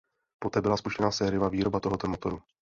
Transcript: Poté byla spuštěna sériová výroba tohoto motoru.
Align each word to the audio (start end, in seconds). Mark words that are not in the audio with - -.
Poté 0.39 0.61
byla 0.61 0.77
spuštěna 0.77 1.11
sériová 1.11 1.49
výroba 1.49 1.79
tohoto 1.79 2.07
motoru. 2.07 2.41